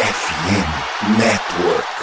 [0.00, 1.99] FM Network.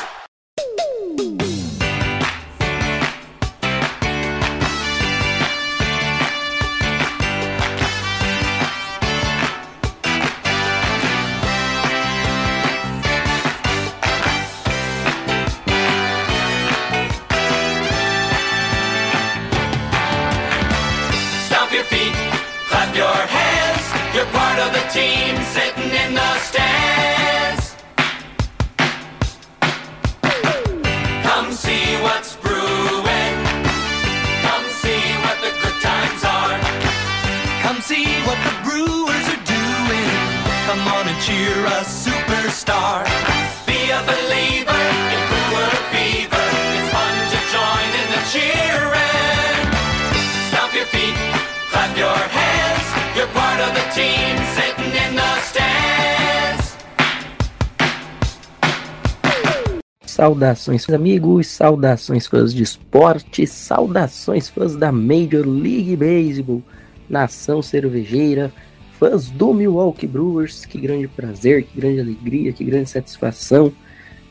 [60.17, 66.63] Saudações, amigos, saudações, fãs de esporte, saudações, fãs da Major League Baseball,
[67.07, 68.51] nação cervejeira,
[68.99, 73.71] fãs do Milwaukee Brewers, que grande prazer, que grande alegria, que grande satisfação.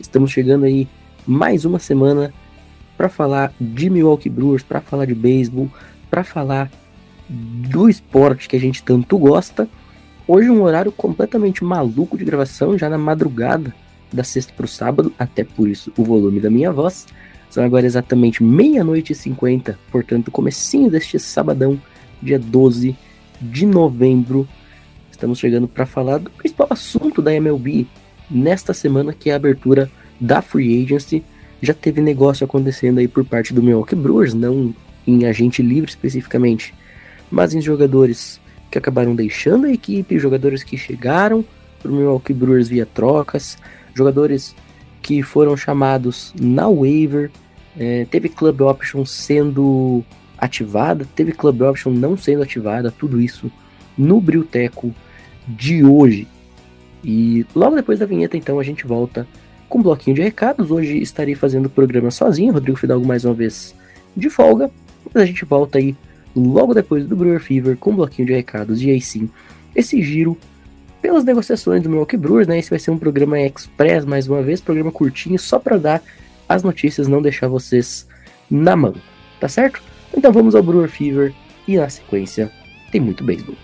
[0.00, 0.88] Estamos chegando aí
[1.24, 2.34] mais uma semana
[2.96, 5.70] para falar de Milwaukee Brewers, para falar de beisebol,
[6.10, 6.68] para falar
[7.28, 9.68] do esporte que a gente tanto gosta.
[10.26, 13.74] Hoje um horário completamente maluco de gravação, já na madrugada
[14.12, 17.06] da sexta para o sábado, até por isso o volume da minha voz.
[17.50, 21.80] São agora exatamente meia-noite e cinquenta, portanto, comecinho deste sabadão,
[22.22, 22.96] dia 12
[23.40, 24.48] de novembro.
[25.10, 27.86] Estamos chegando para falar do principal assunto da MLB
[28.30, 31.24] nesta semana, que é a abertura da Free Agency.
[31.62, 34.74] Já teve negócio acontecendo aí por parte do Milwaukee Brewers, não
[35.06, 36.74] em agente livre especificamente,
[37.30, 41.44] mas em jogadores que acabaram deixando a equipe, jogadores que chegaram
[41.80, 43.58] para o Milwaukee Brewers via trocas,
[43.94, 44.54] jogadores
[45.02, 47.30] que foram chamados na waiver,
[47.78, 50.04] é, teve club option sendo
[50.38, 53.50] ativada, teve club option não sendo ativada, tudo isso
[53.96, 54.94] no Brilteco
[55.46, 56.26] de hoje.
[57.04, 59.26] E logo depois da vinheta, então, a gente volta
[59.68, 60.70] com um bloquinho de recados.
[60.70, 63.74] Hoje estarei fazendo o programa sozinho, Rodrigo Fidalgo mais uma vez
[64.16, 64.70] de folga,
[65.12, 65.94] mas a gente volta aí
[66.36, 69.30] logo depois do Brewer Fever com um bloquinho de recados e aí sim,
[69.74, 70.36] esse giro
[71.00, 72.58] pelas negociações do Milwaukee Brewers, né?
[72.58, 76.02] Esse vai ser um programa express mais uma vez, programa curtinho, só para dar
[76.48, 78.06] as notícias, não deixar vocês
[78.50, 78.94] na mão,
[79.40, 79.82] tá certo?
[80.16, 81.32] Então vamos ao Brewer Fever
[81.66, 82.50] e na sequência
[82.90, 83.54] tem muito beisebol.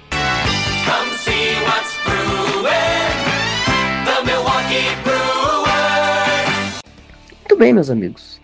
[7.41, 8.41] Muito bem, meus amigos.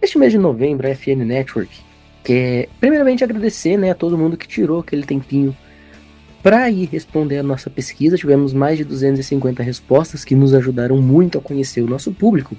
[0.00, 1.91] Este mês de novembro, a FN Network
[2.22, 5.56] quer primeiramente agradecer né, a todo mundo que tirou aquele tempinho
[6.42, 8.16] para ir responder a nossa pesquisa.
[8.16, 12.56] Tivemos mais de 250 respostas que nos ajudaram muito a conhecer o nosso público.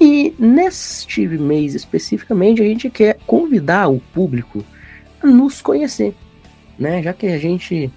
[0.00, 4.64] E neste mês especificamente, a gente quer convidar o público
[5.20, 6.14] a nos conhecer,
[6.78, 7.02] né?
[7.02, 7.90] Já que a gente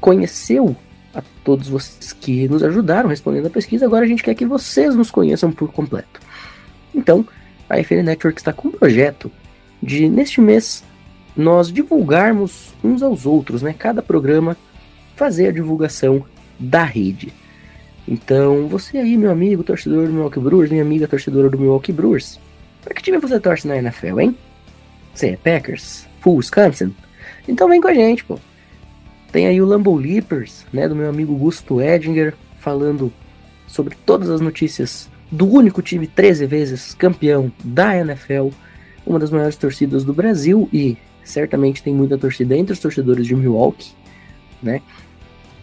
[0.00, 0.74] conheceu
[1.14, 4.94] a todos vocês que nos ajudaram respondendo a pesquisa, agora a gente quer que vocês
[4.94, 6.20] nos conheçam por completo.
[6.94, 7.26] Então,
[7.68, 9.30] a FN Network está com um projeto
[9.84, 10.82] de, neste mês,
[11.36, 13.74] nós divulgarmos uns aos outros, né?
[13.76, 14.56] Cada programa
[15.14, 16.24] fazer a divulgação
[16.58, 17.32] da rede.
[18.06, 22.38] Então, você aí, meu amigo, torcedor do Milwaukee Brewers, minha amiga torcedora do Milwaukee Brewers,
[22.82, 24.36] para que time você torce na NFL, hein?
[25.14, 26.06] Você é Packers?
[26.20, 26.94] Full Wisconsin?
[27.46, 28.38] Então vem com a gente, pô.
[29.32, 33.12] Tem aí o Lambeau Leapers, né, do meu amigo Gusto Edinger, falando
[33.66, 38.48] sobre todas as notícias do único time 13 vezes campeão da NFL,
[39.06, 43.34] uma das maiores torcidas do Brasil e certamente tem muita torcida entre os torcedores de
[43.34, 43.92] Milwaukee,
[44.62, 44.82] né?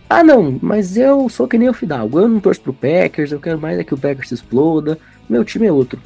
[0.10, 3.40] Ah, não, mas eu sou que nem o Fidalgo, eu não torço pro Packers, eu
[3.40, 4.98] quero mais é que o Packers exploda,
[5.30, 6.02] meu time é outro.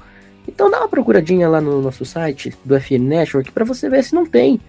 [0.47, 4.13] Então dá uma procuradinha lá no nosso site do FN Network para você ver se
[4.13, 4.59] não tem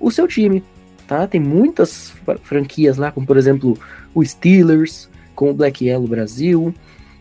[0.00, 0.64] o seu time,
[1.06, 1.28] tá?
[1.28, 3.78] Tem muitas fra- franquias lá, como por exemplo
[4.12, 6.74] o Steelers com o Black Yellow Brasil,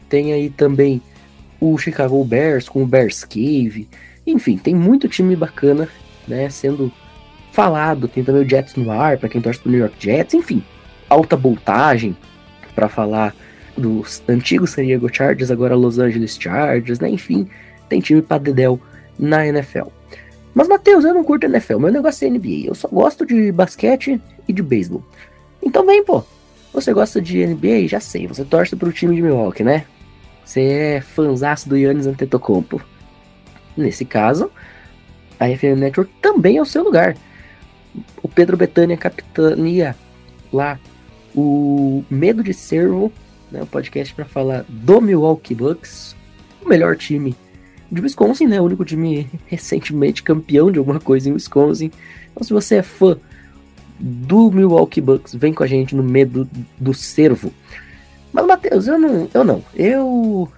[0.09, 0.99] tem aí também
[1.59, 3.87] o Chicago Bears com o Bears Cave,
[4.25, 5.87] enfim, tem muito time bacana,
[6.27, 6.91] né, sendo
[7.51, 10.63] falado, tem também o Jets no ar para quem torce pro New York Jets, enfim,
[11.09, 12.15] alta voltagem
[12.73, 13.35] para falar
[13.77, 17.47] dos antigos San Diego Chargers, agora Los Angeles Chargers, né, enfim,
[17.89, 18.79] tem time pra dedéu
[19.19, 19.87] na NFL.
[20.53, 22.67] Mas, Matheus, eu não curto NFL, meu negócio é NBA.
[22.67, 25.03] Eu só gosto de basquete e de beisebol.
[25.63, 26.23] Então vem, pô.
[26.73, 27.87] Você gosta de NBA?
[27.87, 29.85] Já sei, você torce pro time de Milwaukee, né?
[30.43, 32.81] Você é fãzaço do Yannis Antetokounmpo.
[33.75, 34.51] Nesse caso,
[35.39, 37.15] a FM Network também é o seu lugar.
[38.21, 39.95] O Pedro Betânia capitania
[40.51, 40.79] lá
[41.35, 43.11] o Medo de Servo
[43.51, 43.61] né?
[43.61, 46.15] O podcast para falar do Milwaukee Bucks,
[46.63, 47.35] o melhor time
[47.91, 48.61] de Wisconsin, né?
[48.61, 51.91] O único time recentemente campeão de alguma coisa em Wisconsin.
[52.31, 53.17] Então, se você é fã
[53.99, 57.53] do Milwaukee Bucks, vem com a gente no medo do cervo.
[58.31, 59.29] Mas, Matheus, eu não.
[59.33, 59.63] Eu não.
[59.75, 60.49] Eu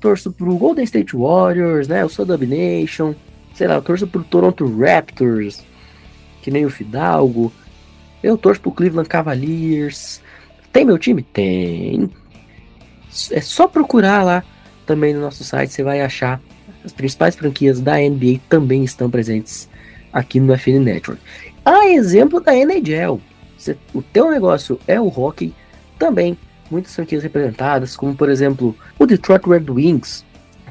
[0.00, 2.02] torço pro Golden State Warriors, né?
[2.02, 3.14] Eu sou Dub Nation.
[3.54, 5.62] Sei lá, eu torço pro Toronto Raptors,
[6.42, 7.52] que nem o Fidalgo.
[8.22, 10.20] Eu torço pro Cleveland Cavaliers.
[10.72, 11.22] Tem meu time?
[11.22, 12.10] Tem.
[13.30, 14.44] É só procurar lá
[14.86, 16.40] também no nosso site, você vai achar
[16.84, 19.68] as principais franquias da NBA também estão presentes
[20.12, 21.22] aqui no FN Network.
[21.64, 23.20] A exemplo da NHL,
[23.94, 25.54] o teu negócio é o hockey,
[25.98, 26.36] também
[26.70, 30.24] muitas franquias representadas, como por exemplo o Detroit Red Wings,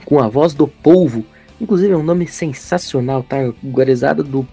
[0.06, 1.26] com a voz do polvo,
[1.60, 3.38] inclusive é um nome sensacional, tá?
[3.64, 4.48] Guarizada do,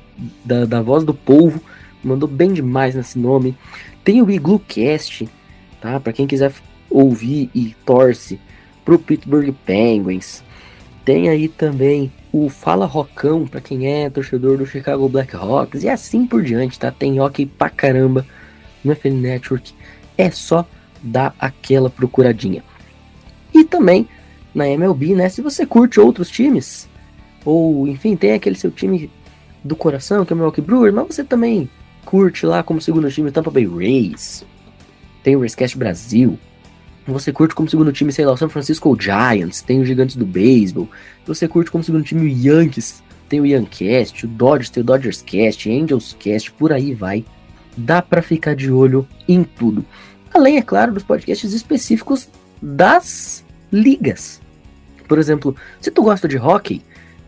[0.45, 1.63] da, da voz do polvo,
[2.03, 3.57] mandou bem demais nesse nome.
[4.05, 5.29] Tem o Igloo Cast,
[5.81, 5.99] tá?
[6.01, 6.53] Para quem quiser
[6.91, 8.41] ouvir e torce
[8.85, 10.43] pro Pittsburgh Penguins.
[11.05, 16.27] Tem aí também o Fala Rocão, para quem é torcedor do Chicago Blackhawks, e assim
[16.27, 16.91] por diante, tá?
[16.91, 18.27] Tem hockey pra caramba
[18.85, 19.73] no FN Network.
[20.19, 20.67] É só
[21.07, 22.63] dar aquela procuradinha.
[23.55, 24.09] E também
[24.55, 25.29] na MLB, né?
[25.29, 26.89] Se você curte outros times,
[27.45, 29.11] ou enfim, tem aquele seu time
[29.63, 31.69] do coração, que é o Milwaukee Brewers, mas você também
[32.05, 34.45] curte lá como segundo time o Tampa Bay Rays,
[35.23, 36.39] tem o Racecast Brasil,
[37.07, 40.27] você curte como segundo time, sei lá, o San Francisco Giants, tem os Gigantes do
[40.27, 40.89] Beisebol.
[41.25, 45.23] Você curte como segundo time o Yankees, tem o Yankcast, o Dodgers, tem o Dodgers
[45.23, 47.25] Cast, Angels Cast, por aí vai.
[47.77, 49.85] Dá para ficar de olho em tudo.
[50.37, 52.29] Além, é claro, dos podcasts específicos
[52.61, 53.43] das
[53.73, 54.39] ligas.
[55.09, 56.83] Por exemplo, se tu gosta de hockey,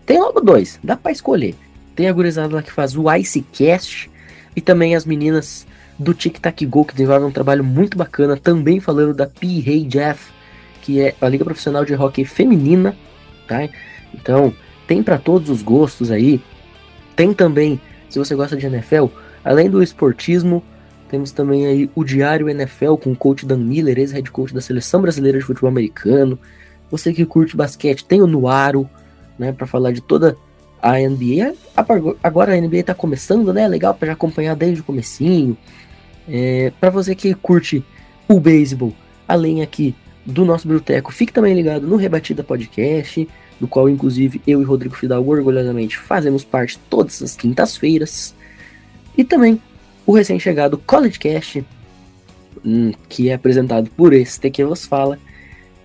[0.04, 1.54] tem logo dois, dá para escolher.
[1.96, 4.10] Tem a gurizada lá que faz o Icecast
[4.54, 5.66] e também as meninas
[5.98, 10.30] do Tic Tac Go, que desenvolve um trabalho muito bacana, também falando da PHF,
[10.82, 12.94] que é a Liga Profissional de Hockey Feminina,
[13.46, 13.70] tá?
[14.12, 14.52] Então,
[14.86, 16.42] tem para todos os gostos aí.
[17.16, 19.06] Tem também, se você gosta de NFL,
[19.42, 20.62] além do esportismo,
[21.10, 25.00] temos também aí o Diário NFL com o coach Dan Miller, ex-head coach da Seleção
[25.00, 26.38] Brasileira de Futebol Americano.
[26.90, 28.88] Você que curte basquete, tem o Nuaro,
[29.38, 30.36] né, para falar de toda
[30.82, 31.54] a NBA.
[32.22, 33.66] Agora a NBA tá começando, né?
[33.68, 35.56] Legal para acompanhar desde o comecinho.
[36.28, 37.84] É, para você que curte
[38.28, 38.92] o beisebol,
[39.26, 39.94] além aqui
[40.24, 43.26] do nosso biblioteco, fique também ligado no Rebatida Podcast,
[43.58, 48.34] do qual inclusive eu e Rodrigo Fidalgo orgulhosamente fazemos parte todas as quintas-feiras.
[49.16, 49.60] E também
[50.08, 51.62] o recém-chegado College Cast,
[52.64, 55.18] hum, que é apresentado por este que vos fala,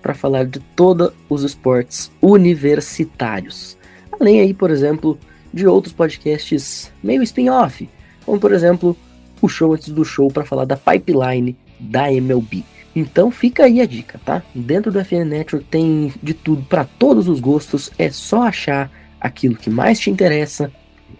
[0.00, 3.76] para falar de todos os esportes universitários.
[4.18, 5.18] Além aí, por exemplo,
[5.52, 7.86] de outros podcasts meio spin-off,
[8.24, 8.96] como por exemplo
[9.42, 12.64] o show antes do show para falar da pipeline da MLB.
[12.96, 14.42] Então fica aí a dica, tá?
[14.54, 18.90] Dentro do FN Network tem de tudo para todos os gostos, é só achar
[19.20, 20.72] aquilo que mais te interessa,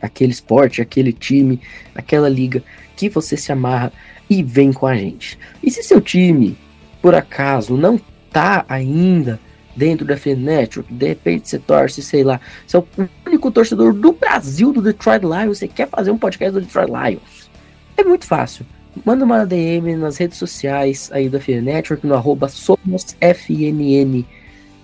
[0.04, 1.60] aquele esporte, aquele time,
[1.94, 2.62] aquela liga
[2.96, 3.92] que você se amarra
[4.28, 5.38] e vem com a gente.
[5.62, 6.56] E se seu time,
[7.02, 9.40] por acaso, não tá ainda
[9.76, 12.86] dentro da FN Network, de repente você torce, sei lá, você é o
[13.26, 17.44] único torcedor do Brasil do Detroit Lions, você quer fazer um podcast do Detroit Lions
[17.96, 18.66] é muito fácil.
[19.04, 24.24] Manda uma DM nas redes sociais aí do FN Network, no arroba SomosFNN,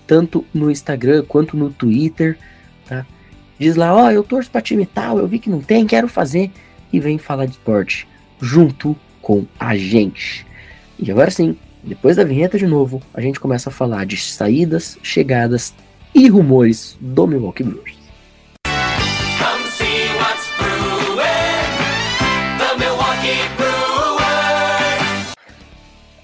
[0.07, 2.37] tanto no Instagram quanto no Twitter,
[2.87, 3.07] tá?
[3.61, 6.09] Diz lá, ó, oh, eu torço pra time tal, eu vi que não tem, quero
[6.09, 6.51] fazer,
[6.91, 8.09] e vem falar de esporte
[8.41, 10.47] junto com a gente.
[10.99, 14.97] E agora sim, depois da vinheta de novo, a gente começa a falar de saídas,
[15.03, 15.75] chegadas
[16.15, 17.99] e rumores do Milwaukee Brewers.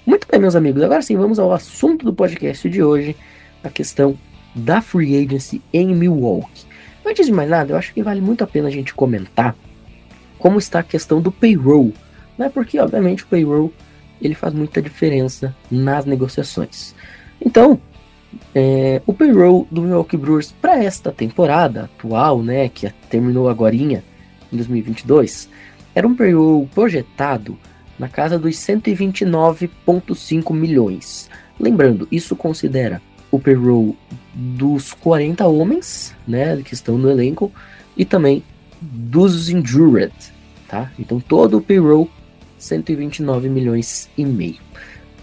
[0.07, 0.81] Muito bem, meus amigos.
[0.81, 3.15] Agora sim, vamos ao assunto do podcast de hoje,
[3.63, 4.17] a questão
[4.55, 6.66] da free agency em Milwaukee.
[7.07, 9.55] Antes de mais nada, eu acho que vale muito a pena a gente comentar
[10.37, 11.93] como está a questão do payroll,
[12.37, 12.49] né?
[12.49, 13.71] Porque obviamente o payroll
[14.21, 16.93] ele faz muita diferença nas negociações.
[17.39, 17.79] Então,
[18.53, 24.01] é, o payroll do Milwaukee Brewers para esta temporada atual, né, que terminou agora em
[24.51, 25.47] 2022,
[25.95, 27.57] era um payroll projetado
[27.97, 31.29] na casa dos 129,5 milhões.
[31.59, 33.01] Lembrando, isso considera
[33.37, 33.95] o payroll
[34.33, 37.51] dos 40 homens, né, que estão no elenco,
[37.95, 38.43] e também
[38.81, 40.13] dos injured,
[40.67, 40.91] tá?
[40.99, 42.09] Então todo o payroll
[42.57, 44.57] 129 milhões e meio.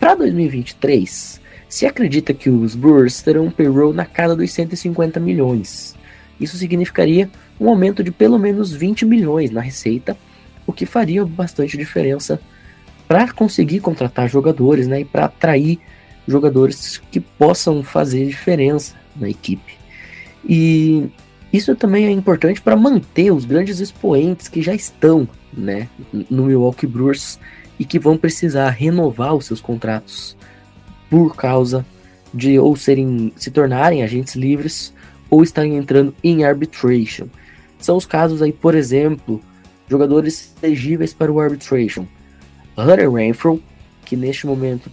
[0.01, 5.95] Para 2023, se acredita que os Brewers terão um payroll na casa dos 150 milhões.
[6.39, 10.17] Isso significaria um aumento de pelo menos 20 milhões na receita,
[10.67, 12.41] o que faria bastante diferença
[13.07, 15.79] para conseguir contratar jogadores, né, e para atrair
[16.27, 19.75] jogadores que possam fazer diferença na equipe.
[20.47, 21.09] E
[21.53, 25.89] isso também é importante para manter os grandes expoentes que já estão né,
[26.31, 27.39] no Milwaukee Brewers
[27.79, 30.37] e que vão precisar renovar os seus contratos
[31.09, 31.85] por causa
[32.33, 34.93] de ou serem se tornarem agentes livres
[35.31, 37.27] ou estarem entrando em arbitration.
[37.79, 39.41] São os casos aí, por exemplo,
[39.89, 42.07] jogadores elegíveis para o arbitration.
[42.77, 43.63] Hunter Renfro,
[44.05, 44.91] que neste momento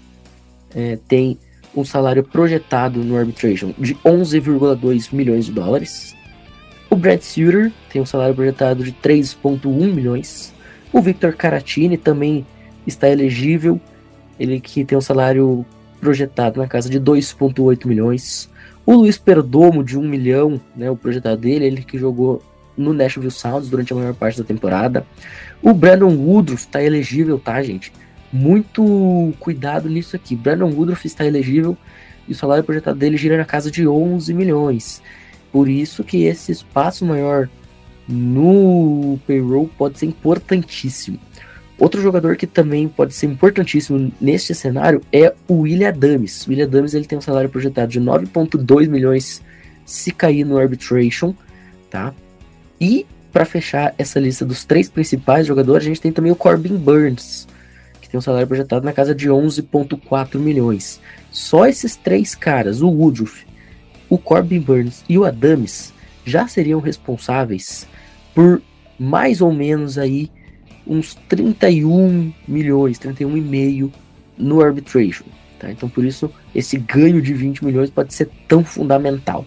[0.75, 1.37] é, tem
[1.75, 6.15] um salário projetado no arbitration de 11,2 milhões de dólares.
[6.89, 10.53] O Brad Suter tem um salário projetado de 3,1 milhões.
[10.91, 12.45] O Victor Caratini também
[12.85, 13.79] está elegível,
[14.37, 15.65] ele que tem um salário
[16.01, 18.49] projetado na casa de 2,8 milhões.
[18.85, 22.41] O Luiz Perdomo, de 1 milhão, né, o projetado dele, ele que jogou
[22.75, 25.05] no Nashville Sounds durante a maior parte da temporada.
[25.61, 27.93] O Brandon Woodruff está elegível, tá, gente?
[28.31, 30.35] Muito cuidado nisso aqui.
[30.35, 31.77] Brandon Woodruff está elegível
[32.27, 35.01] e o salário projetado dele gira na casa de 11 milhões.
[35.51, 37.49] Por isso que esse espaço maior
[38.07, 41.19] no payroll pode ser importantíssimo.
[41.77, 46.45] Outro jogador que também pode ser importantíssimo neste cenário é o William Adams.
[46.45, 49.41] O William Adams ele tem um salário projetado de 9,2 milhões
[49.83, 51.33] se cair no arbitration,
[51.89, 52.13] tá?
[52.79, 56.77] E para fechar essa lista dos três principais jogadores, a gente tem também o Corbin
[56.77, 57.47] Burns,
[58.11, 60.99] tem um salário projetado na casa de 11,4 milhões.
[61.31, 63.47] Só esses três caras, o Woodruff,
[64.09, 65.93] o Corbin Burns e o Adams,
[66.25, 67.87] já seriam responsáveis
[68.35, 68.61] por
[68.99, 70.29] mais ou menos aí
[70.85, 73.91] uns 31 milhões, 31,5
[74.37, 75.25] no arbitration.
[75.57, 75.71] Tá?
[75.71, 79.45] Então por isso esse ganho de 20 milhões pode ser tão fundamental.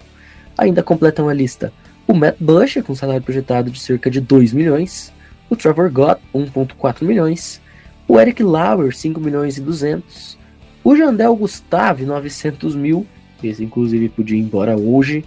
[0.56, 1.72] Ainda completam a lista
[2.06, 5.12] o Matt Busher com salário projetado de cerca de 2 milhões,
[5.48, 7.60] o Trevor Gott 1.4 milhões,
[8.06, 10.38] o Eric Lauer 5 milhões e 200,
[10.82, 13.06] o Jandel Gustave 900 mil,
[13.42, 15.24] esse inclusive podia ir embora hoje,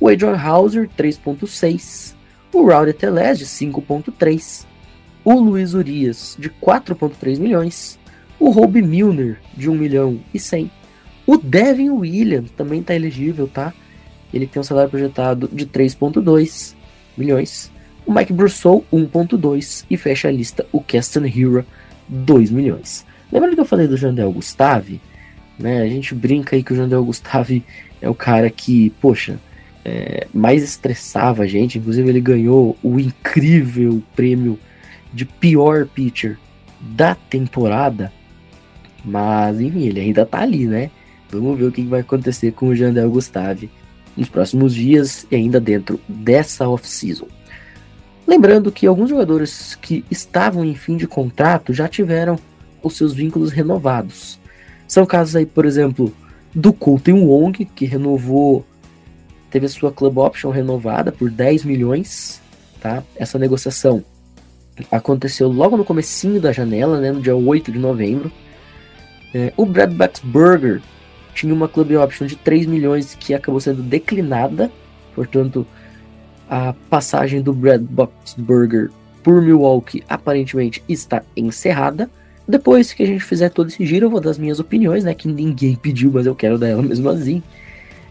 [0.00, 2.14] o Adrian Hauser 3.6,
[2.52, 4.66] o Teles de 5.3,
[5.24, 7.98] o Luiz Urias, de 4,3 milhões,
[8.38, 10.70] o Roby Milner, de 1 milhão e 100,
[11.26, 13.72] o Devin Williams, também está elegível, tá?
[14.32, 16.74] Ele tem um salário projetado de 3,2
[17.16, 17.70] milhões,
[18.06, 21.66] o Mike Brousseau, 1,2 e fecha a lista o Keston Hira,
[22.10, 23.06] 2 milhões.
[23.32, 25.00] Lembrando que eu falei do Jandel Gustave,
[25.58, 25.82] né?
[25.82, 27.64] A gente brinca aí que o Jandel Gustave
[28.02, 29.38] é o cara que, poxa,
[29.84, 31.78] é, mais estressava a gente.
[31.78, 34.58] Inclusive, ele ganhou o incrível prêmio
[35.12, 36.38] de pior pitcher
[36.80, 38.12] da temporada.
[39.04, 40.90] Mas, enfim, ele ainda tá ali, né?
[41.30, 43.70] Vamos ver o que vai acontecer com o Jandel Gustave
[44.16, 47.26] nos próximos dias e ainda dentro dessa off-season.
[48.30, 52.38] Lembrando que alguns jogadores que estavam em fim de contrato já tiveram
[52.80, 54.38] os seus vínculos renovados.
[54.86, 56.14] São casos aí, por exemplo,
[56.54, 58.64] do Colton Wong, que renovou,
[59.50, 62.40] teve a sua club option renovada por 10 milhões,
[62.80, 63.02] tá?
[63.16, 64.04] Essa negociação
[64.92, 68.30] aconteceu logo no comecinho da janela, né, no dia 8 de novembro.
[69.34, 70.80] É, o Brad Baxberger
[71.34, 74.70] tinha uma club option de 3 milhões que acabou sendo declinada,
[75.16, 75.66] portanto,
[76.50, 78.90] a passagem do Brad Baxberger
[79.22, 82.10] por Milwaukee aparentemente está encerrada.
[82.48, 85.14] Depois que a gente fizer todo esse giro, eu vou dar as minhas opiniões, né?
[85.14, 87.40] Que ninguém pediu, mas eu quero dar ela mesmo assim.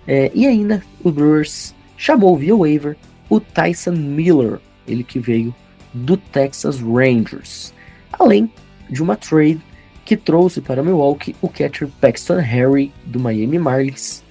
[0.07, 2.95] É, e ainda, o Brewers chamou via waiver
[3.29, 5.53] o Tyson Miller, ele que veio
[5.93, 7.73] do Texas Rangers,
[8.13, 8.49] além
[8.89, 9.61] de uma trade
[10.05, 14.23] que trouxe para Milwaukee o catcher Paxton Harry do Miami Marlins.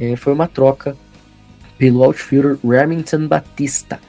[0.00, 0.96] É, foi uma troca
[1.78, 4.00] pelo outfielder Remington Batista.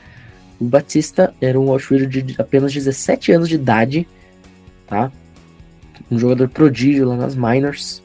[0.59, 4.07] O Batista era um outfielder de apenas 17 anos de idade,
[4.88, 5.11] tá?
[6.11, 8.03] Um jogador prodígio lá nas minors,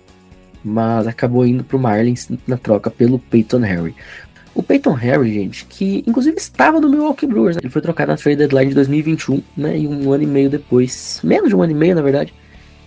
[0.62, 3.94] mas acabou indo para o Marlins na troca pelo Peyton Harry.
[4.54, 7.60] O Peyton Harry, gente, que inclusive estava no Milwaukee Brewers, né?
[7.64, 9.76] ele foi trocado na trade deadline de 2021, né?
[9.76, 12.32] E um ano e meio depois, menos de um ano e meio na verdade,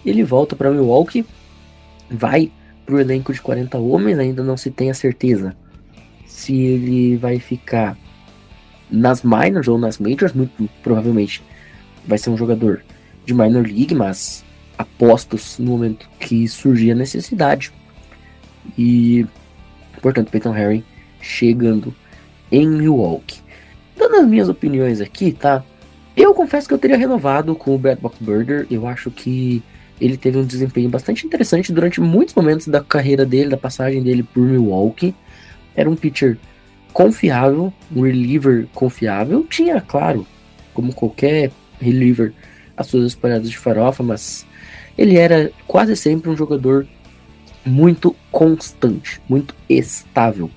[0.06, 1.26] ele volta para Milwaukee,
[2.10, 2.50] vai
[2.86, 5.54] para o elenco de 40 homens, ainda não se tem a certeza
[6.38, 7.98] se ele vai ficar
[8.92, 11.42] nas minors ou nas majors, muito provavelmente
[12.06, 12.84] vai ser um jogador
[13.26, 14.46] de minor league, mas
[14.78, 17.74] apostos no momento que surgir a necessidade.
[18.78, 19.26] E,
[20.00, 20.86] portanto, Peyton Harry
[21.20, 21.92] chegando
[22.52, 23.42] em Milwaukee.
[23.98, 25.64] Dando as minhas opiniões aqui, tá?
[26.16, 28.68] Eu confesso que eu teria renovado com o Brad Boxberger.
[28.70, 29.64] Eu acho que
[30.00, 34.22] ele teve um desempenho bastante interessante durante muitos momentos da carreira dele, da passagem dele
[34.22, 35.16] por Milwaukee.
[35.78, 36.38] Era um pitcher
[36.92, 39.46] confiável, um reliever confiável.
[39.48, 40.28] Tinha, claro,
[40.74, 42.34] como qualquer reliever,
[42.76, 44.46] as suas espalhadas de farofa, mas
[44.98, 46.88] ele era quase sempre um jogador
[47.66, 50.50] muito constante, muito estável.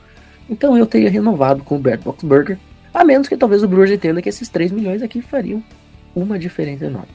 [0.48, 2.58] Então eu teria renovado com o Brad Boxberger,
[2.92, 5.62] a menos que talvez o Brewers entenda que esses 3 milhões aqui fariam
[6.14, 7.08] uma diferença enorme.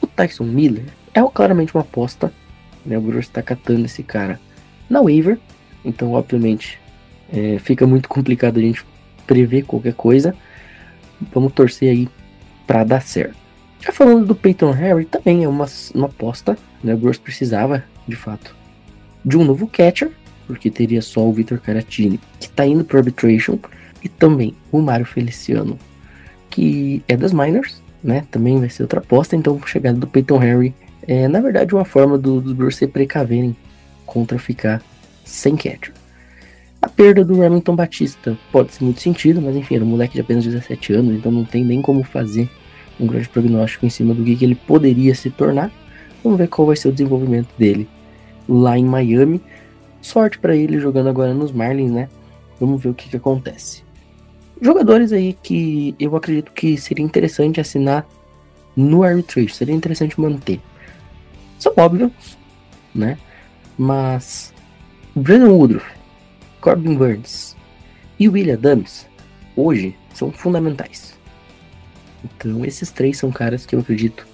[0.00, 2.32] O Tyson Miller é claramente uma aposta,
[2.84, 2.98] né?
[2.98, 4.40] O Brewers está catando esse cara
[4.88, 5.38] na waiver,
[5.84, 6.80] então obviamente
[7.32, 8.84] é, fica muito complicado a gente
[9.26, 10.34] prever qualquer coisa.
[11.32, 12.08] Vamos torcer aí
[12.66, 13.36] para dar certo.
[13.80, 16.94] Já falando do Peyton Harry, também é uma, uma aposta, né?
[16.94, 18.54] O Brewers precisava, de fato,
[19.24, 20.10] de um novo catcher,
[20.46, 23.58] porque teria só o Victor Caratini, que está indo para arbitration,
[24.02, 25.78] e também o Mário Feliciano,
[26.50, 28.26] que é das minors, né?
[28.30, 30.74] Também vai ser outra aposta, então a chegada do Peyton Harry
[31.06, 33.56] é, na verdade, uma forma do, dos Brewers se precaverem
[34.06, 34.82] contra ficar
[35.24, 35.92] sem catcher.
[36.82, 40.20] A perda do Remington Batista pode ser muito sentido, mas enfim, era um moleque de
[40.20, 42.48] apenas 17 anos, então não tem nem como fazer
[42.98, 45.70] um grande prognóstico em cima do que, que ele poderia se tornar.
[46.22, 47.88] Vamos ver qual vai ser o desenvolvimento dele
[48.48, 49.40] lá em Miami.
[50.00, 52.08] Sorte para ele jogando agora nos Marlins, né?
[52.58, 53.82] Vamos ver o que, que acontece.
[54.60, 58.06] Jogadores aí que eu acredito que seria interessante assinar
[58.76, 60.60] no arbitration, seria interessante manter.
[61.58, 62.10] São óbvios,
[62.94, 63.18] né?
[63.78, 64.52] Mas
[65.14, 65.99] Brandon Woodruff,
[66.60, 67.56] Corbin Burns
[68.18, 69.06] e William Adams
[69.56, 71.18] hoje são fundamentais.
[72.24, 74.26] Então esses três são caras que eu acredito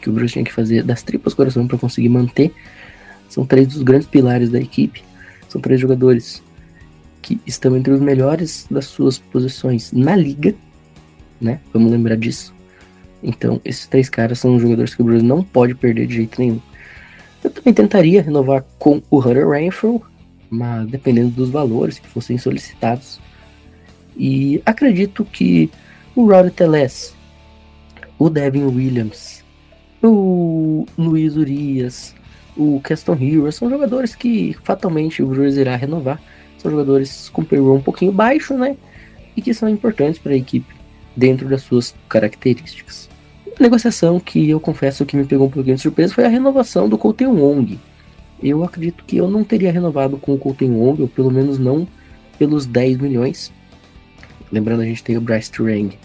[0.00, 2.52] que o Bruce tinha que fazer das tripas coração para conseguir manter
[3.28, 5.04] são três dos grandes pilares da equipe.
[5.48, 6.42] São três jogadores
[7.22, 10.54] que estão entre os melhores das suas posições na liga,
[11.40, 11.60] né?
[11.72, 12.54] Vamos lembrar disso.
[13.22, 16.60] Então, esses três caras são jogadores que o Bruce não pode perder de jeito nenhum.
[17.42, 20.02] Eu também tentaria renovar com o Hunter Renfrew,
[20.50, 23.20] mas dependendo dos valores que fossem solicitados.
[24.16, 25.70] E acredito que
[26.14, 27.14] o Rod Teles,
[28.18, 29.44] o Devin Williams,
[30.02, 32.14] o Luiz Urias,
[32.56, 36.20] o Keston Hero são jogadores que fatalmente o Brewers irá renovar.
[36.58, 38.76] São jogadores com payroll um pouquinho baixo, né?
[39.36, 40.74] E que são importantes para a equipe
[41.14, 43.08] dentro das suas características.
[43.60, 46.96] Negociação que eu confesso que me pegou um pouquinho de surpresa foi a renovação do
[46.98, 47.78] Colton Wong.
[48.42, 51.86] Eu acredito que eu não teria renovado com o Colton Wong, ou pelo menos não
[52.38, 53.52] pelos 10 milhões.
[54.52, 55.98] Lembrando, a gente tem o Bryce Turang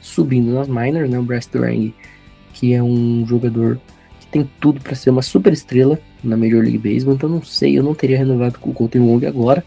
[0.00, 1.18] subindo nas minors, né?
[1.18, 1.94] O Bryce Turang,
[2.54, 3.78] que é um jogador
[4.30, 7.82] tem tudo para ser uma super estrela na Major League Baseball, então não sei, eu
[7.82, 9.64] não teria renovado com o Colton Wong agora,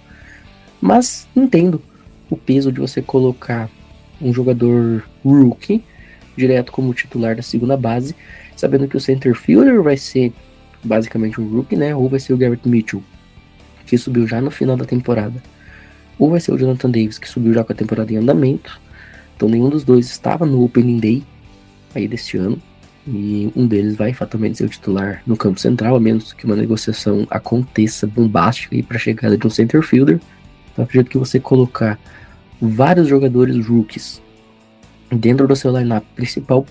[0.79, 1.81] mas entendo
[2.29, 3.69] o peso de você colocar
[4.21, 5.83] um jogador rookie
[6.37, 8.15] direto como titular da segunda base,
[8.55, 10.31] sabendo que o center fielder vai ser
[10.83, 13.03] basicamente um rookie, né, ou vai ser o Garrett Mitchell,
[13.85, 15.41] que subiu já no final da temporada,
[16.19, 18.79] ou vai ser o Jonathan Davis, que subiu já com a temporada em andamento,
[19.35, 21.23] então nenhum dos dois estava no Opening Day
[21.95, 22.61] aí deste ano,
[23.05, 26.55] e um deles vai fatalmente ser o titular no campo central, a menos que uma
[26.55, 30.21] negociação aconteça bombástica para a chegada de um center fielder.
[30.71, 31.99] Então acredito que você colocar
[32.61, 34.21] vários jogadores rookies
[35.11, 36.65] dentro do seu lineup principal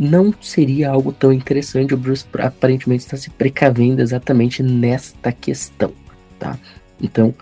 [0.00, 1.92] não seria algo tão interessante.
[1.92, 5.92] O Bruce aparentemente está se precavendo exatamente nesta questão,
[6.38, 6.58] tá?
[6.98, 7.34] Então,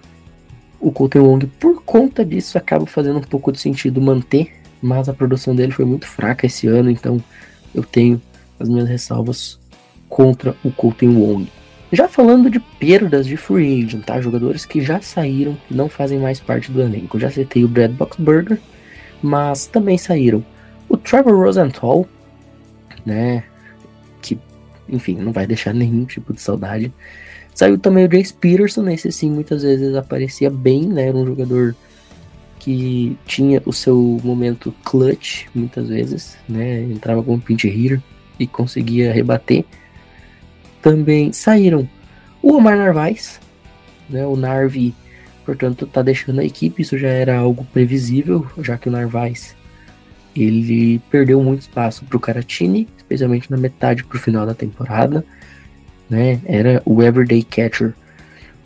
[0.81, 5.15] o Colton Wong, por conta disso, acaba fazendo um pouco de sentido manter, mas a
[5.15, 7.23] produção dele foi muito fraca esse ano, então
[7.73, 8.21] eu tenho
[8.59, 9.59] as minhas ressalvas
[10.09, 11.49] contra o Colton Wong.
[11.93, 14.21] Já falando de perdas de free agent, tá?
[14.21, 17.21] Jogadores que já saíram, e não fazem mais parte do elenco.
[17.21, 18.59] Já citei o Brad Boxberger,
[19.23, 20.45] mas também saíram
[20.89, 22.07] o Trevor Rosenthal,
[23.09, 23.45] né?
[24.21, 24.39] Que,
[24.89, 26.93] enfim, não vai deixar nenhum tipo de saudade.
[27.55, 31.09] Saiu também o Jace Peterson, esse sim muitas vezes aparecia bem, né?
[31.09, 31.75] Era um jogador
[32.59, 36.83] que tinha o seu momento clutch, muitas vezes, né?
[36.83, 38.01] Entrava como pinch hitter
[38.39, 39.65] e conseguia rebater.
[40.81, 41.89] Também saíram
[42.43, 43.41] o Omar Narvaez,
[44.09, 44.25] né?
[44.27, 44.95] O Narvi,
[45.45, 46.83] portanto, tá deixando a equipe.
[46.83, 49.57] Isso já era algo previsível, já que o Narvaez
[50.43, 55.25] ele perdeu muito espaço para o Caratini, especialmente na metade para o final da temporada.
[56.09, 56.41] Né?
[56.45, 57.95] Era o everyday catcher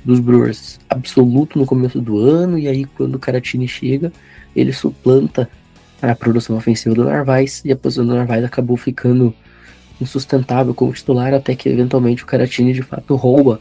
[0.04, 4.12] dos Brewers absoluto no começo do ano, e aí quando o Caratini chega,
[4.54, 5.48] ele suplanta
[6.00, 9.32] a produção ofensiva do Narvaez, e a posição do Narvaez acabou ficando
[10.00, 13.60] insustentável como titular, até que eventualmente o Caratini de fato rouba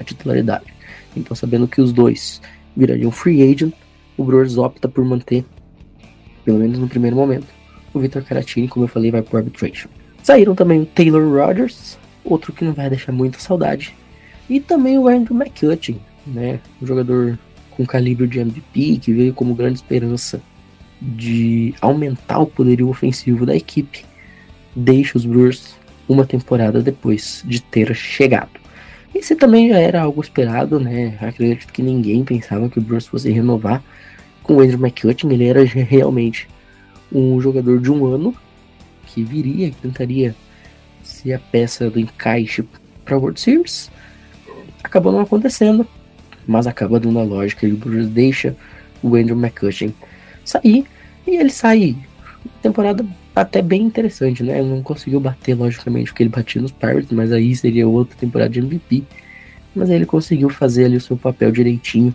[0.00, 0.72] a titularidade.
[1.14, 2.40] Então, sabendo que os dois
[2.74, 3.74] virariam free agent,
[4.16, 5.44] o Brewers opta por manter,
[6.44, 7.46] pelo menos no primeiro momento,
[7.92, 9.88] o Victor Caratini, como eu falei, vai pro arbitration.
[10.22, 13.94] Saíram também o Taylor Rogers, outro que não vai deixar muita saudade,
[14.48, 16.60] e também o Andrew McCutcheon, né?
[16.80, 17.38] Um jogador
[17.70, 20.40] com calibre de MVP, que veio como grande esperança
[21.00, 24.04] de aumentar o poderio ofensivo da equipe,
[24.74, 25.74] deixa os Brewers
[26.08, 28.62] uma temporada depois de ter chegado.
[29.14, 31.18] Esse também já era algo esperado, né?
[31.20, 33.82] Acredito que ninguém pensava que o Brewers fosse renovar
[34.42, 35.30] com o Andrew McCutcheon.
[35.30, 36.48] Ele era realmente
[37.12, 38.34] um jogador de um ano
[39.06, 40.34] que viria, que tentaria
[41.02, 42.64] ser a peça do encaixe
[43.04, 43.90] para World Series.
[44.82, 45.86] Acabou não acontecendo,
[46.46, 48.56] mas acaba dando a lógica e Brewers deixa
[49.02, 49.92] o Andrew McCutcheon
[50.44, 50.86] sair
[51.26, 51.96] e ele sai
[52.60, 54.60] temporada até bem interessante, né?
[54.62, 58.50] Não conseguiu bater, logicamente, o que ele batia nos Pirates, mas aí seria outra temporada
[58.50, 59.04] de MVP.
[59.74, 62.14] Mas aí ele conseguiu fazer ali o seu papel direitinho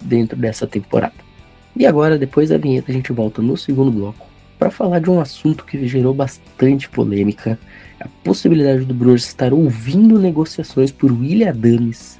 [0.00, 1.14] dentro dessa temporada.
[1.76, 4.26] E agora, depois da vinheta, a gente volta no segundo bloco
[4.58, 7.58] para falar de um assunto que gerou bastante polêmica:
[8.00, 12.18] a possibilidade do Brewers estar ouvindo negociações por William Adams,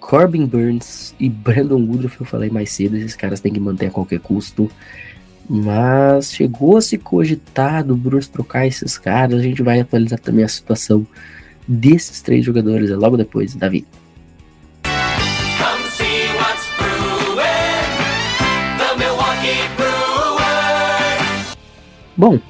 [0.00, 2.20] Corbin Burns e Brandon Woodruff.
[2.20, 4.70] Eu falei mais cedo, esses caras têm que manter a qualquer custo.
[5.48, 9.40] Mas chegou a se cogitar do Brewers trocar esses caras.
[9.40, 11.06] A gente vai atualizar também a situação
[11.66, 13.86] desses três jogadores logo depois, Davi.
[22.18, 22.40] Bom,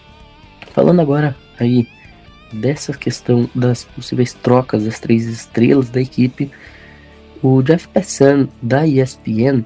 [0.73, 1.87] falando agora aí
[2.51, 6.51] dessa questão das possíveis trocas das três estrelas da equipe,
[7.43, 9.63] o Jeff Passan da ESPN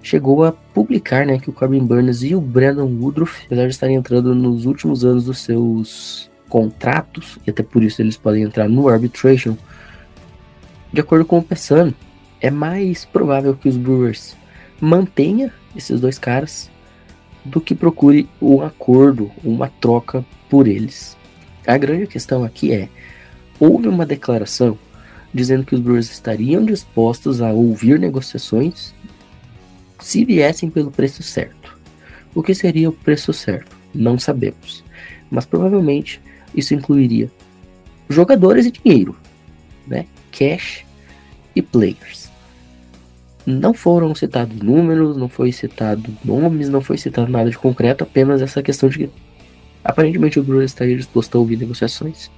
[0.00, 3.96] chegou a publicar né, que o Corbin Burns e o Brandon Woodruff, apesar de estarem
[3.96, 8.88] entrando nos últimos anos dos seus contratos, e até por isso eles podem entrar no
[8.88, 9.56] arbitration,
[10.92, 11.92] de acordo com o Pessan,
[12.40, 14.36] é mais provável que os Brewers
[14.80, 16.70] mantenha esses dois caras
[17.44, 21.16] do que procure um acordo, uma troca por eles.
[21.66, 22.88] A grande questão aqui é:
[23.58, 24.78] houve uma declaração
[25.32, 28.94] dizendo que os Brewers estariam dispostos a ouvir negociações
[30.00, 31.76] se viessem pelo preço certo.
[32.34, 33.76] O que seria o preço certo?
[33.92, 34.84] Não sabemos.
[35.30, 36.20] Mas provavelmente
[36.54, 37.30] isso incluiria
[38.08, 39.16] jogadores e dinheiro,
[39.86, 40.06] né?
[40.30, 40.84] Cash
[41.54, 42.23] e players.
[43.46, 48.40] Não foram citados números, não foi citado nomes, não foi citado nada de concreto, apenas
[48.40, 49.10] essa questão de que
[49.84, 52.30] aparentemente o Brewers estaria disposto a ouvir negociações.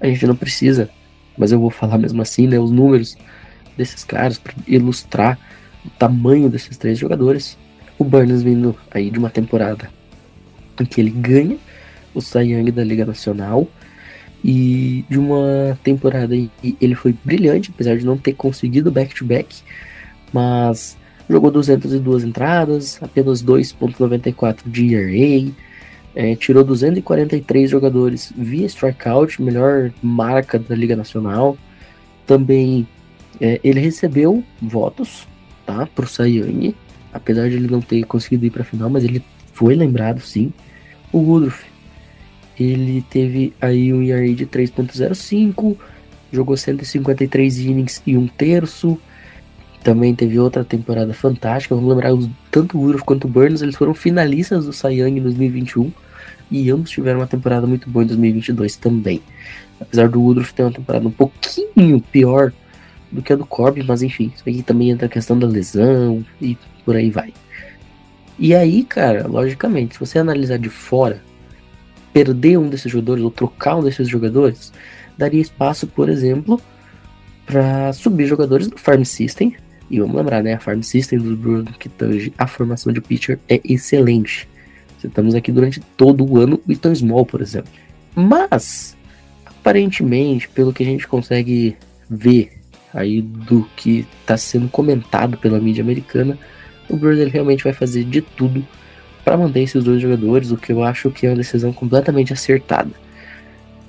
[0.00, 0.88] A gente não precisa,
[1.36, 3.16] mas eu vou falar mesmo assim, né, os números
[3.76, 5.38] desses caras para ilustrar
[5.84, 7.58] o tamanho desses três jogadores.
[7.98, 9.90] O Burns vindo aí de uma temporada
[10.80, 11.58] em que ele ganha
[12.14, 13.68] o Cy da Liga Nacional
[14.42, 19.56] e de uma temporada em que ele foi brilhante, apesar de não ter conseguido back-to-back,
[19.56, 19.62] -back,
[20.32, 20.96] mas
[21.28, 25.52] jogou 202 entradas, apenas 2.94 de ERA,
[26.14, 31.56] é, tirou 243 jogadores via strikeout, melhor marca da Liga Nacional.
[32.26, 32.86] Também
[33.40, 35.26] é, ele recebeu votos
[35.68, 35.86] tá?
[35.94, 36.74] Pro Sayang,
[37.12, 40.50] apesar de ele não ter conseguido ir pra final, mas ele foi lembrado sim.
[41.12, 41.66] O Woodruff,
[42.58, 45.76] ele teve aí um ERA de 3.05,
[46.32, 48.98] jogou 153 innings e um terço.
[49.88, 51.74] Também teve outra temporada fantástica.
[51.74, 52.12] Vamos lembrar,
[52.50, 55.90] tanto o Woodruff quanto o Burns, eles foram finalistas do Cy Young em 2021
[56.50, 59.22] e ambos tiveram uma temporada muito boa em 2022 também.
[59.80, 62.52] Apesar do Woodruff ter uma temporada um pouquinho pior
[63.10, 66.22] do que a do Corbin, mas enfim, isso aqui também entra a questão da lesão
[66.38, 67.32] e por aí vai.
[68.38, 71.22] E aí, cara, logicamente, se você analisar de fora,
[72.12, 74.70] perder um desses jogadores ou trocar um desses jogadores,
[75.16, 76.60] daria espaço, por exemplo,
[77.46, 79.56] para subir jogadores do Farm System.
[79.90, 80.54] E vamos lembrar, né?
[80.54, 84.48] A Farm System do Bruno que tange a formação de pitcher é excelente.
[85.02, 87.70] Estamos aqui durante todo o ano o Ethan Small, por exemplo.
[88.14, 88.96] Mas,
[89.46, 91.76] aparentemente, pelo que a gente consegue
[92.10, 92.52] ver
[92.92, 96.38] aí do que está sendo comentado pela mídia americana,
[96.88, 98.66] o Brewers realmente vai fazer de tudo
[99.24, 102.90] para manter esses dois jogadores, o que eu acho que é uma decisão completamente acertada.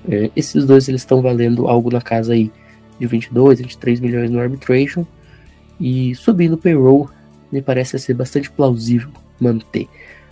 [0.07, 2.51] É, esses dois eles estão valendo algo na casa aí
[2.99, 5.05] de 22, 23 milhões no arbitration
[5.79, 7.09] e subindo o payroll
[7.51, 9.87] me parece ser bastante plausível manter.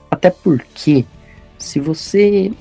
[0.09, 1.05] Até porque
[1.57, 2.51] se você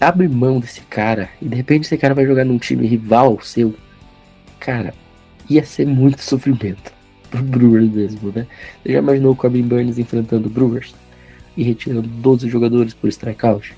[0.00, 3.74] abre mão desse cara e de repente esse cara vai jogar num time rival seu,
[4.60, 4.92] cara,
[5.48, 6.92] ia ser muito sofrimento
[7.30, 8.46] pro Brewers mesmo, né?
[8.82, 10.94] Você já imaginou o Corbin Burns enfrentando o Brewers
[11.56, 13.74] e retirando 12 jogadores por strikeout?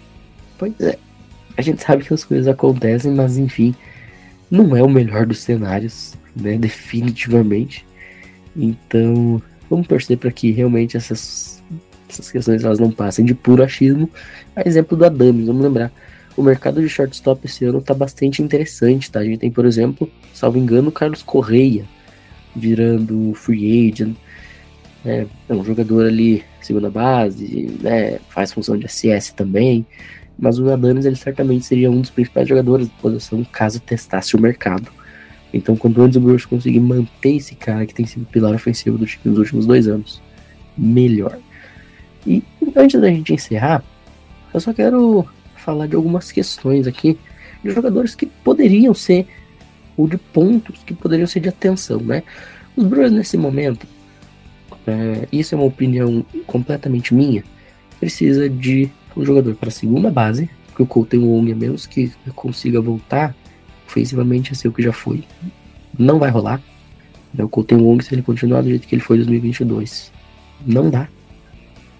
[0.58, 0.98] Pois é,
[1.56, 3.74] a gente sabe que as coisas acontecem, mas enfim,
[4.50, 6.58] não é o melhor dos cenários, né?
[6.58, 7.85] Definitivamente.
[8.56, 11.62] Então, vamos torcer para que realmente essas,
[12.08, 14.10] essas questões elas não passem de puro achismo.
[14.54, 15.92] A exemplo do Adams, vamos lembrar
[16.36, 19.20] o mercado de shortstop esse ano tá bastante interessante, tá?
[19.20, 21.84] A gente tem, por exemplo, salvo engano, Carlos Correia
[22.54, 24.16] virando free agent.
[25.04, 25.26] Né?
[25.48, 28.18] É um jogador ali, segunda base, né?
[28.28, 29.86] faz função de SS também.
[30.38, 34.40] Mas o Adames, ele certamente seria um dos principais jogadores da posição caso testasse o
[34.40, 34.90] mercado.
[35.56, 39.22] Então, quando o Brewers conseguir manter esse cara que tem sido pilar ofensivo do time
[39.24, 40.20] nos últimos dois anos,
[40.76, 41.38] melhor.
[42.26, 42.42] E
[42.76, 43.82] antes da gente encerrar,
[44.52, 47.18] eu só quero falar de algumas questões aqui
[47.64, 49.26] de jogadores que poderiam ser,
[49.96, 52.22] ou de pontos que poderiam ser de atenção, né?
[52.76, 53.86] Os Brewers nesse momento,
[54.86, 57.42] é, isso é uma opinião completamente minha,
[57.98, 61.86] precisa de um jogador para a segunda base, porque o Cole tem um a menos
[61.86, 63.34] que consiga voltar
[63.86, 65.24] ofensivamente a ser o que já foi.
[65.98, 66.60] Não vai rolar.
[67.32, 67.44] Né?
[67.44, 70.12] O um Wong se ele continuar do jeito que ele foi em 2022.
[70.66, 71.08] Não dá.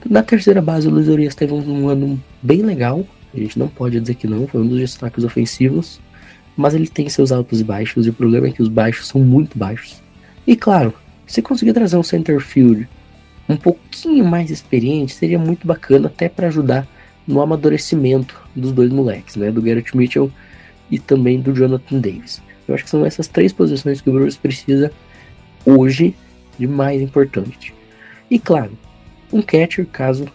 [0.09, 3.05] Na terceira base, o Luiz Urias teve um, um ano bem legal.
[3.35, 6.01] A gente não pode dizer que não, foi um dos destaques ofensivos.
[6.57, 9.21] Mas ele tem seus altos e baixos, e o problema é que os baixos são
[9.21, 10.01] muito baixos.
[10.47, 10.95] E claro,
[11.27, 12.89] se conseguir trazer um center field
[13.49, 16.87] um pouquinho mais experiente, seria muito bacana até para ajudar
[17.27, 19.51] no amadurecimento dos dois moleques, né?
[19.51, 20.31] Do Garrett Mitchell
[20.91, 22.43] e também do Jonathan Davis.
[22.67, 24.93] Eu acho que são essas três posições que o Brewers precisa
[25.65, 26.15] hoje
[26.59, 27.75] de mais importante.
[28.31, 28.73] E claro,
[29.33, 30.27] um catcher caso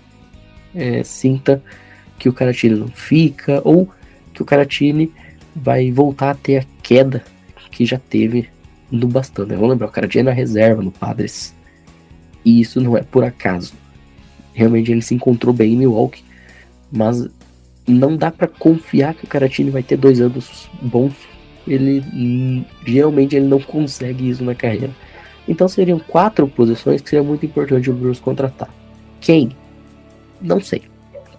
[0.73, 1.61] é, sinta
[2.17, 3.89] que o Caratini não fica ou
[4.33, 5.11] que o Caratini
[5.55, 7.23] vai voltar a ter a queda
[7.71, 8.49] que já teve
[8.91, 9.49] no bastante.
[9.49, 9.55] Né?
[9.55, 11.55] Vamos lembrar, o Caratini é na reserva no Padres.
[12.43, 13.73] E isso não é por acaso.
[14.53, 16.23] Realmente ele se encontrou bem em Milwaukee,
[16.91, 17.27] mas
[17.91, 21.13] não dá para confiar que o Caratini vai ter dois anos bons.
[21.67, 22.04] Ele
[22.86, 24.89] geralmente ele não consegue isso na carreira.
[25.47, 28.69] Então seriam quatro posições que seria muito importante o Bruce contratar.
[29.19, 29.49] Quem?
[30.41, 30.84] Não sei.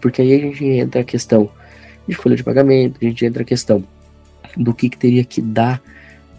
[0.01, 1.49] Porque aí a gente entra a questão
[2.07, 3.85] de folha de pagamento, a gente entra a questão
[4.57, 5.83] do que, que teria que dar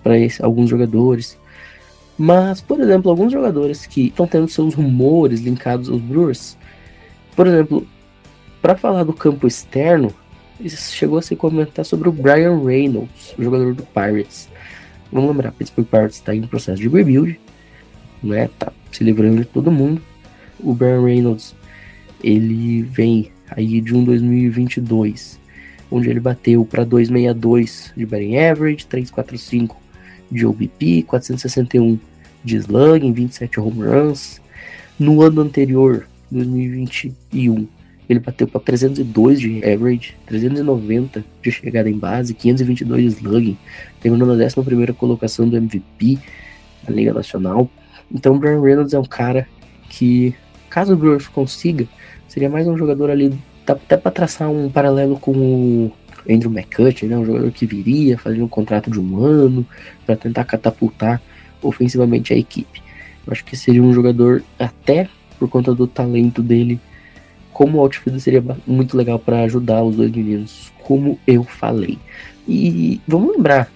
[0.04, 1.38] para alguns jogadores.
[2.18, 6.58] Mas, por exemplo, alguns jogadores que estão tendo seus rumores linkados aos Brewers,
[7.36, 7.88] por exemplo,
[8.64, 10.10] para falar do campo externo,
[10.70, 14.48] chegou a se comentar sobre o Brian Reynolds, jogador do Pirates.
[15.12, 17.38] Vamos lembrar, Pittsburgh Pirates está em processo de rebuild,
[18.24, 18.50] né?
[18.58, 20.02] Tá se livrando de todo mundo.
[20.62, 21.54] O Brian Reynolds,
[22.24, 25.38] ele vem aí de um 2022,
[25.92, 29.76] onde ele bateu para 262 de batting average, 345
[30.32, 32.00] de OBP, 461
[32.46, 34.42] de slugging, 27 home runs.
[34.98, 37.68] No ano anterior, 2021,
[38.10, 43.58] ele bateu para 302 de average, 390 de chegada em base, 522 de slugging,
[44.02, 46.20] terminou na 11 colocação do MVP
[46.84, 47.70] da Liga Nacional.
[48.12, 49.48] Então, o Brian Reynolds é um cara
[49.90, 50.36] que,
[50.70, 51.88] caso o Brewers consiga,
[52.28, 53.34] seria mais um jogador ali,
[53.66, 55.92] dá até para traçar um paralelo com o
[56.30, 59.66] Andrew McCutcheon, né, um jogador que viria, fazer um contrato de um ano
[60.06, 61.22] para tentar catapultar
[61.62, 62.82] ofensivamente a equipe.
[63.26, 65.08] Eu acho que seria um jogador, até
[65.40, 66.80] por conta do talento dele,
[67.54, 71.98] como outfield seria muito legal para ajudar os dois meninos, como eu falei.
[72.48, 73.72] E vamos lembrar,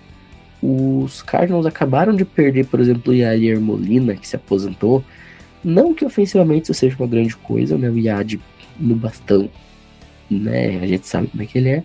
[0.61, 5.03] os Cardinals acabaram de perder, por exemplo, o Yair Molina, que se aposentou.
[5.63, 7.89] Não que ofensivamente isso seja uma grande coisa, né?
[7.89, 8.39] O Yad
[8.79, 9.49] no bastão,
[10.29, 10.79] né?
[10.81, 11.83] A gente sabe como é que ele é.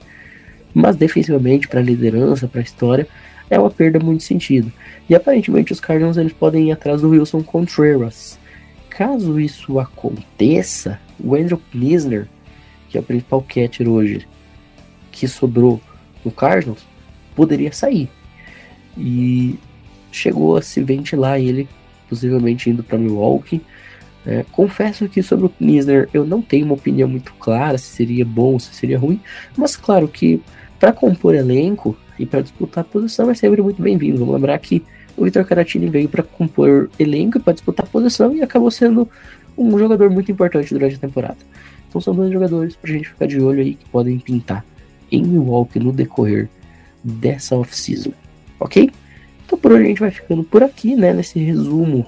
[0.74, 3.06] Mas defensivamente, para liderança, para história,
[3.50, 4.72] é uma perda muito sentido.
[5.08, 8.38] E aparentemente os Cardinals eles podem ir atrás do Wilson Contreras.
[8.88, 12.28] Caso isso aconteça, o Andrew Knisner,
[12.88, 14.26] que é o principal catcher hoje,
[15.10, 15.80] que sobrou
[16.24, 16.84] no Cardinals,
[17.34, 18.08] poderia sair.
[18.96, 19.58] E
[20.10, 21.68] chegou a se ventilar ele,
[22.08, 23.62] possivelmente indo para Milwaukee.
[24.24, 28.24] É, confesso que sobre o Knisner eu não tenho uma opinião muito clara se seria
[28.24, 29.20] bom, se seria ruim,
[29.56, 30.40] mas claro que
[30.78, 34.18] para compor elenco e para disputar posição é sempre muito bem-vindo.
[34.18, 34.82] Vamos lembrar que
[35.16, 39.08] o Vitor Caratini veio para compor elenco para disputar posição e acabou sendo
[39.56, 41.38] um jogador muito importante durante a temporada.
[41.88, 44.64] Então são dois jogadores para a gente ficar de olho aí que podem pintar
[45.10, 46.48] em Milwaukee no decorrer
[47.04, 48.12] dessa off-season
[48.62, 48.90] ok?
[49.44, 51.12] Então por hoje a gente vai ficando por aqui, né?
[51.12, 52.06] Nesse resumo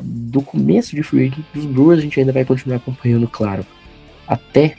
[0.00, 3.64] do começo de free dos Brewers, a gente ainda vai continuar acompanhando, claro,
[4.26, 4.74] até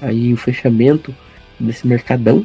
[0.00, 1.14] aí o fechamento
[1.58, 2.44] desse mercadão.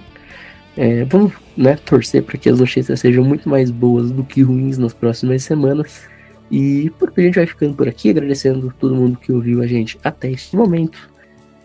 [0.78, 4.78] É, vamos né, torcer para que as notícias sejam muito mais boas do que ruins
[4.78, 6.09] nas próximas semanas.
[6.52, 9.68] E por hoje a gente vai ficando por aqui, agradecendo todo mundo que ouviu a
[9.68, 11.10] gente até este momento.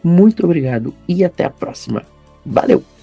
[0.03, 2.03] Muito obrigado e até a próxima.
[2.45, 2.94] Valeu!